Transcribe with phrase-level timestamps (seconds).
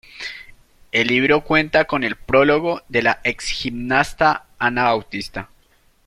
[0.91, 5.49] El libro cuenta con el prólogo de la exgimnasta Ana Bautista.